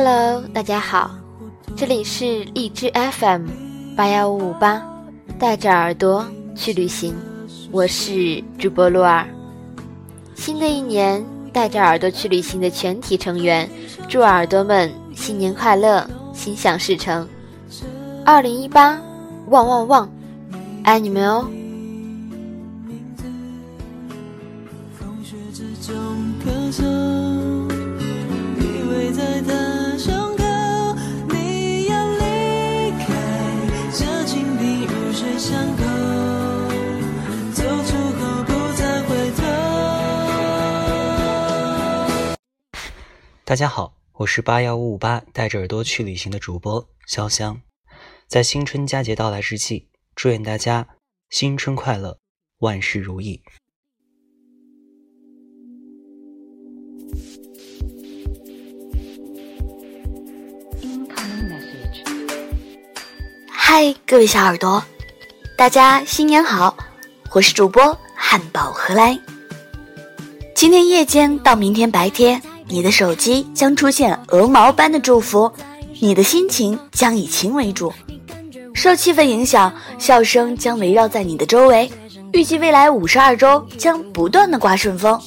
[0.00, 1.10] Hello，大家好，
[1.76, 3.48] 这里是荔枝 FM
[3.96, 4.80] 八幺五五八，
[5.40, 6.24] 带着耳朵
[6.54, 7.12] 去旅行，
[7.72, 9.26] 我是主播露儿。
[10.36, 13.68] 新的一年，带着耳朵去旅行的全体成员，
[14.08, 17.28] 祝耳朵们新年快乐，心想事成。
[18.24, 19.00] 二零一八，
[19.48, 20.08] 旺旺旺，
[20.84, 21.44] 爱你们哦！
[24.96, 25.92] 风雪之中
[43.48, 47.58] 大家好，我是八幺五五八带着耳朵去旅行的主播潇湘。
[48.26, 50.86] 在新春佳节到来之际，祝愿大家
[51.30, 52.18] 新春快乐，
[52.58, 53.40] 万事如意。
[63.50, 64.84] 嗨，各位小耳朵，
[65.56, 66.76] 大家新年好！
[67.32, 69.18] 我是主播汉堡荷兰。
[70.54, 72.42] 今天夜间到明天白天。
[72.68, 75.50] 你的手机将出现鹅毛般的祝福，
[76.00, 77.92] 你的心情将以晴为主。
[78.74, 81.90] 受气氛影响，笑声将围绕在你的周围。
[82.32, 85.18] 预计未来五十二周将不断的刮顺风。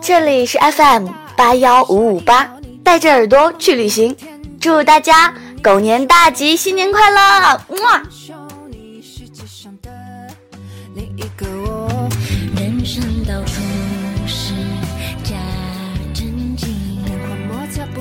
[0.00, 2.48] 这里是 FM 八幺五五八，
[2.84, 4.16] 带着耳朵去旅行，
[4.60, 7.60] 祝大家狗年大吉，新年快乐！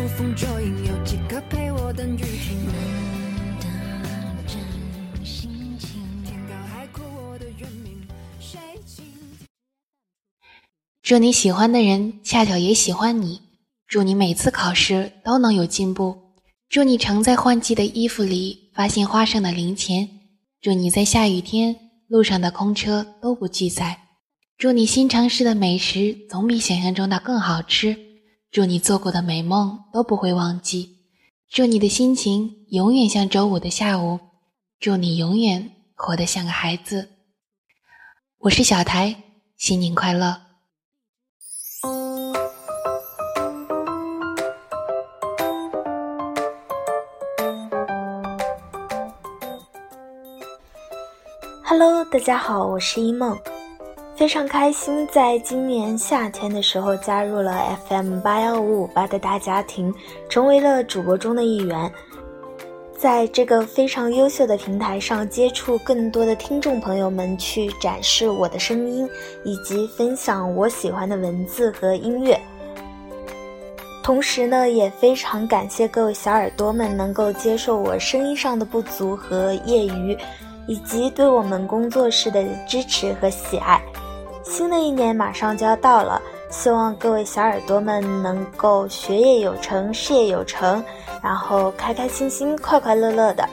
[0.07, 0.35] 么。
[11.01, 13.41] 祝你喜欢的人恰巧也喜欢你，
[13.87, 16.17] 祝你每次考试都能有进步，
[16.69, 20.09] 祝你常在换季的衣服里发现花上的零钱，
[20.61, 21.75] 祝你在下雨天
[22.07, 23.99] 路上的空车都不拒载，
[24.57, 27.97] 祝你新尝试的美食总比想象中的更好吃，
[28.53, 30.99] 祝你做过的美梦都不会忘记，
[31.49, 34.19] 祝你的心情永远像周五的下午，
[34.79, 37.09] 祝你永远活得像个孩子。
[38.37, 39.23] 我是小台，
[39.57, 40.39] 新年快乐
[51.63, 53.35] ！Hello，大家好，我是一梦，
[54.23, 59.93] 非常开心在今年夏天的时候加入了 FM 八幺五五八的大家庭，
[60.29, 61.91] 成为了主播中的一员，
[62.97, 69.05] 在这个非常优秀的平台上接触更多的听众朋友们，去展示我的声音，
[69.43, 72.39] 以及分享我喜欢的文字和音乐。
[74.01, 80.17] 同时呢，也非常感谢各位小耳朵们能够接受我声音上的不足和业余。
[80.65, 83.81] 以及对我们工作室的支持和喜爱，
[84.43, 90.83] 新的一年马上就要到了，希望各位小耳朵们能够学业有成，事业有成，
[91.21, 93.47] 然后开开心心、快快乐乐的。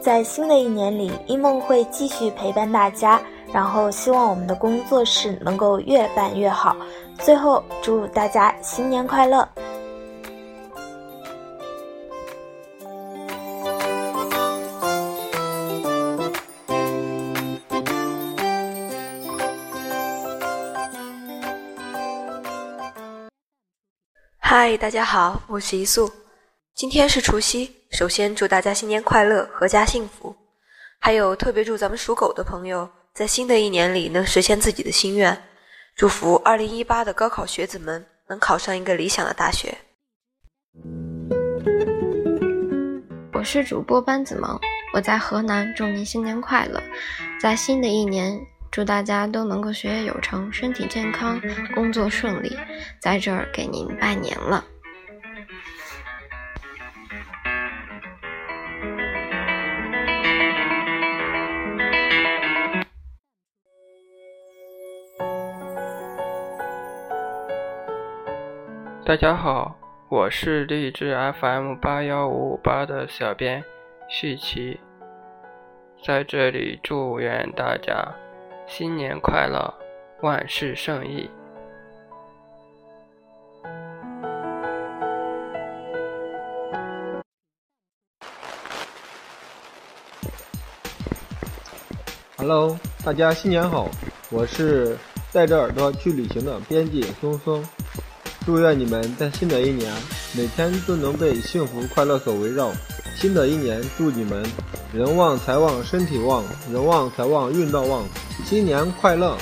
[0.00, 3.20] 在新的一年里，一梦会继续陪伴大家，
[3.52, 6.74] 然后希望我们的工作室能够越办越好。
[7.18, 9.46] 最后，祝大家新年快乐！
[24.60, 26.10] 嗨，大家好，我是一素。
[26.74, 30.34] 今天是除夕，首先祝大家新年快乐，阖家幸福。
[30.98, 35.44] 还有特别祝咱们属狗的朋友，在新的一年里能实现自己的心愿。
[35.94, 39.78] 祝福二零一八的高考学子们能考上一个理想的大学。
[43.34, 44.58] 我是主播班子萌，
[44.92, 46.82] 我在河南，祝您新年快乐，
[47.40, 48.36] 在新的一年。
[48.70, 51.40] 祝大家都能够学业有成，身体健康，
[51.74, 52.56] 工作顺利，
[53.00, 54.64] 在这儿给您拜年了。
[69.04, 69.74] 大家好，
[70.10, 73.64] 我是励志 FM 八幺五五八的小编
[74.06, 74.78] 旭奇，
[76.04, 78.14] 在这里祝愿大家。
[78.70, 79.74] 新年快乐，
[80.20, 81.28] 万事胜意。
[92.36, 93.88] Hello，大家新年好！
[94.30, 94.98] 我是
[95.32, 97.64] 带着耳朵去旅行的编辑松松，
[98.44, 99.90] 祝愿你们在新的一年
[100.36, 102.70] 每天都能被幸福快乐所围绕。
[103.16, 104.44] 新的一年，祝你们
[104.90, 106.42] 人旺财旺身体旺，
[106.72, 108.04] 人旺财旺运道旺，
[108.46, 109.36] 新年快乐！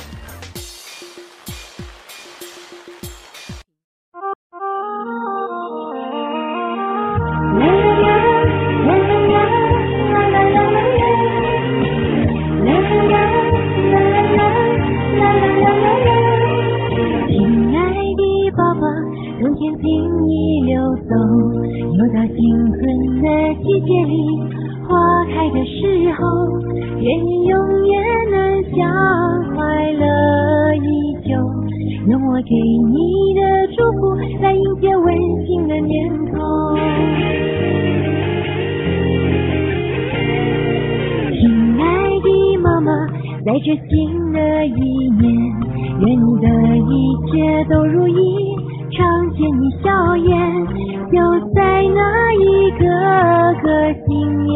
[27.27, 27.95] 永远
[28.31, 31.35] 能像快乐依旧。
[32.09, 33.41] 用我给你的
[33.77, 35.07] 祝福来迎接温
[35.47, 36.77] 馨的年头。
[41.33, 41.43] 亲
[41.81, 41.85] 爱
[42.21, 42.93] 的妈妈，
[43.45, 45.25] 在这新的一年，
[46.01, 46.47] 愿你的
[46.79, 48.57] 一切都如意。
[48.93, 50.67] 常见你笑颜，
[51.13, 51.19] 就
[51.55, 52.85] 在那一个
[53.63, 53.67] 个
[54.07, 54.55] 新年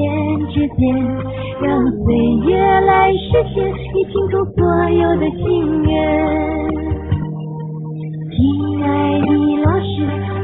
[0.49, 0.81] 之间。
[1.62, 2.14] 让岁
[2.48, 5.90] 月来实现你心中所有的心愿。
[8.30, 9.26] 亲爱的
[9.62, 9.92] 老师，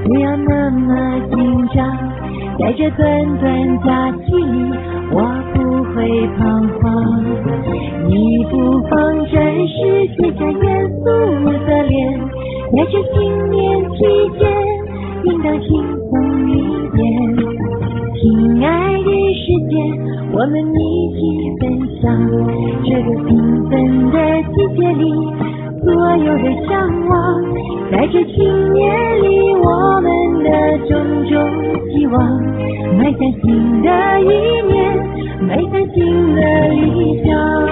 [0.04, 1.76] 不要那么紧张，
[2.58, 4.74] 在这短短假期里，
[5.10, 5.16] 我
[5.54, 5.96] 不会
[6.36, 6.84] 彷徨。
[8.08, 8.54] 你不
[8.88, 11.04] 妨暂时卸下严肃
[11.66, 12.20] 的脸，
[12.76, 13.56] 在这新年
[13.92, 13.96] 期
[14.38, 14.52] 间，
[15.24, 15.85] 应当轻
[20.38, 21.18] 我们一起
[21.58, 21.64] 分
[22.02, 22.12] 享
[22.84, 23.30] 这个缤
[23.70, 24.16] 纷的
[24.52, 25.02] 季节里
[25.82, 26.76] 所有的向
[27.08, 27.42] 往。
[27.90, 28.84] 在这新年
[29.22, 30.92] 里，我们的种
[31.24, 31.32] 种
[31.90, 32.20] 希望，
[32.98, 34.24] 迈向新的一
[34.70, 34.76] 年。
[35.40, 37.65] 迈向新的理想。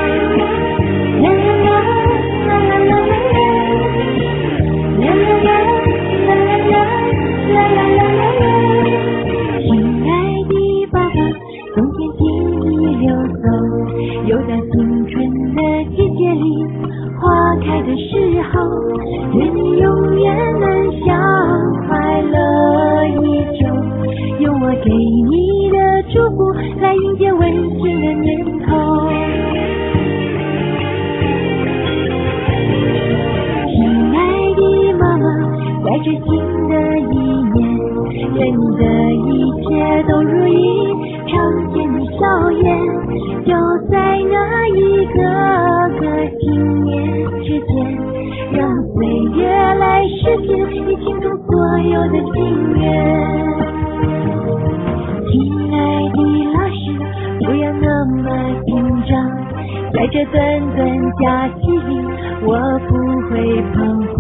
[62.55, 62.95] 我不
[63.29, 63.35] 会
[63.73, 63.77] 彷
[64.15, 64.17] 徨。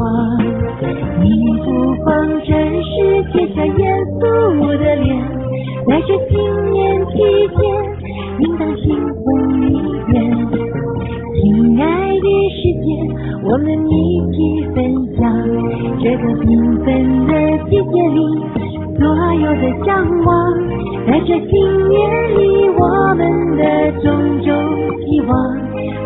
[1.22, 1.25] 你
[1.62, 1.66] 不
[2.04, 2.10] 妨
[2.40, 2.50] 暂
[2.82, 2.90] 时
[3.31, 3.81] 卸下严
[4.19, 4.20] 肃
[4.76, 5.06] 的脸，
[5.86, 6.34] 在这新
[6.72, 7.12] 年期
[7.54, 7.62] 间，
[8.40, 8.82] 应当轻
[9.22, 9.25] 松
[9.62, 9.70] 一
[10.10, 10.12] 点。
[11.36, 12.86] 亲爱的世界，
[13.44, 13.94] 我们一
[14.32, 14.36] 起
[14.74, 14.76] 分
[15.17, 15.22] 享
[16.03, 16.50] 这个缤
[16.84, 16.86] 纷
[17.29, 17.31] 的
[17.70, 18.19] 季节里
[18.98, 20.34] 所有的向往。
[21.06, 21.53] 在这新
[21.88, 21.94] 年
[22.36, 22.82] 里，我
[23.14, 23.22] 们
[23.56, 23.62] 的
[24.03, 24.10] 种
[24.43, 24.50] 种
[25.06, 25.32] 希望，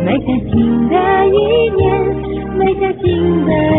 [0.04, 1.86] 迈向新的一年
[2.56, 3.77] 迈向新的